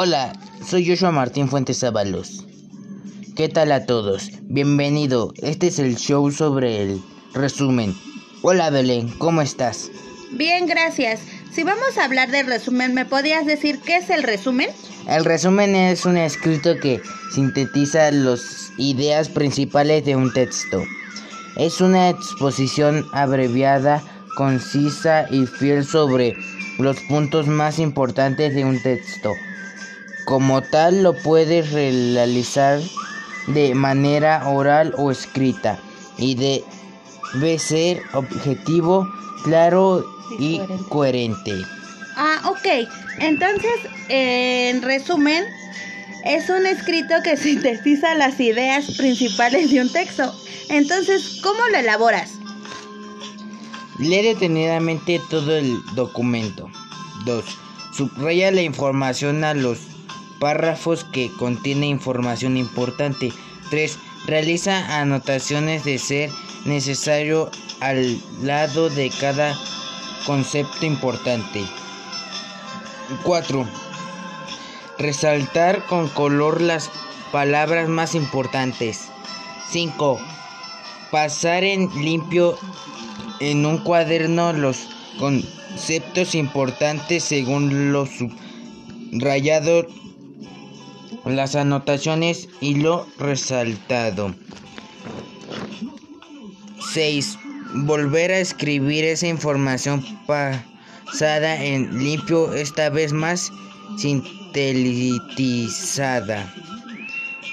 [0.00, 0.32] Hola,
[0.64, 2.46] soy Joshua Martín Fuentes Ábalos.
[3.34, 4.30] ¿Qué tal a todos?
[4.42, 5.32] Bienvenido.
[5.42, 7.02] Este es el show sobre el
[7.34, 7.96] resumen.
[8.42, 9.90] Hola Belén, ¿cómo estás?
[10.30, 11.22] Bien, gracias.
[11.50, 14.68] Si vamos a hablar del resumen, ¿me podrías decir qué es el resumen?
[15.08, 17.02] El resumen es un escrito que
[17.34, 20.80] sintetiza las ideas principales de un texto.
[21.56, 24.00] Es una exposición abreviada,
[24.36, 26.36] concisa y fiel sobre
[26.78, 29.34] los puntos más importantes de un texto.
[30.28, 32.82] Como tal, lo puedes realizar
[33.46, 35.80] de manera oral o escrita
[36.18, 39.08] y debe ser objetivo,
[39.42, 40.04] claro
[40.38, 41.52] y coherente.
[42.14, 42.90] Ah, ok.
[43.20, 43.72] Entonces,
[44.10, 45.44] en resumen,
[46.26, 50.30] es un escrito que sintetiza las ideas principales de un texto.
[50.68, 52.32] Entonces, ¿cómo lo elaboras?
[53.98, 56.68] Lee detenidamente todo el documento.
[57.24, 57.44] 2.
[57.96, 59.97] Subraya la información a los
[60.38, 63.32] párrafos que contiene información importante.
[63.70, 63.98] 3.
[64.26, 66.30] Realiza anotaciones de ser
[66.64, 69.56] necesario al lado de cada
[70.26, 71.64] concepto importante.
[73.22, 73.66] 4.
[74.98, 76.90] Resaltar con color las
[77.32, 79.08] palabras más importantes.
[79.70, 80.18] 5.
[81.10, 82.58] Pasar en limpio
[83.40, 89.86] en un cuaderno los conceptos importantes según lo subrayado,
[91.24, 94.34] las anotaciones y lo resaltado.
[96.92, 97.38] 6.
[97.74, 103.52] Volver a escribir esa información pasada en limpio, esta vez más
[103.98, 104.82] sintetizada.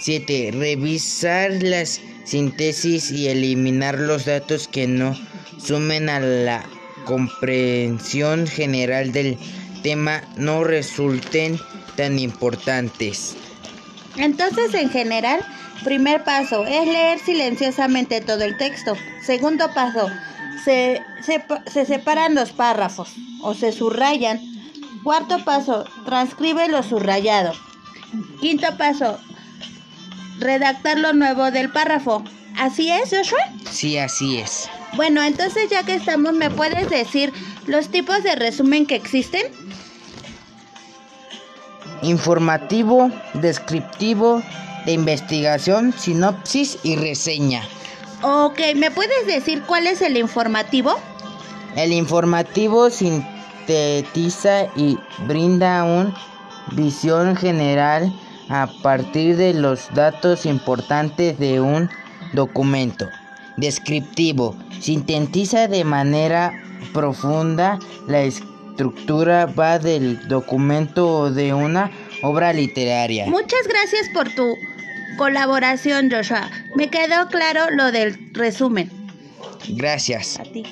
[0.00, 0.52] 7.
[0.52, 5.16] Revisar las síntesis y eliminar los datos que no
[5.58, 6.64] sumen a la
[7.04, 9.38] comprensión general del
[9.82, 11.58] tema no resulten
[11.96, 13.36] tan importantes.
[14.16, 15.40] Entonces, en general,
[15.84, 18.96] primer paso es leer silenciosamente todo el texto.
[19.22, 20.10] Segundo paso,
[20.64, 23.10] se, se, separan los párrafos
[23.42, 24.40] o se subrayan.
[25.04, 27.52] Cuarto paso, transcribe lo subrayado.
[28.40, 29.18] Quinto paso,
[30.38, 32.24] redactar lo nuevo del párrafo.
[32.58, 33.40] ¿Así es, Joshua?
[33.70, 34.68] Sí, así es.
[34.96, 37.32] Bueno, entonces ya que estamos, ¿me puedes decir
[37.66, 39.42] los tipos de resumen que existen?
[42.02, 44.42] Informativo, descriptivo,
[44.86, 47.62] de investigación, sinopsis y reseña.
[48.22, 50.98] Ok, ¿me puedes decir cuál es el informativo?
[51.76, 56.14] El informativo sintetiza y brinda una
[56.72, 58.12] visión general
[58.48, 61.90] a partir de los datos importantes de un
[62.32, 63.08] documento.
[63.58, 64.56] Descriptivo.
[64.80, 66.52] Sintetiza de manera
[66.92, 71.90] profunda la estructura va del documento o de una
[72.22, 73.26] obra literaria.
[73.26, 74.56] Muchas gracias por tu
[75.16, 76.48] colaboración, Joshua.
[76.76, 78.90] Me quedó claro lo del resumen.
[79.68, 80.38] Gracias.
[80.38, 80.64] A ti.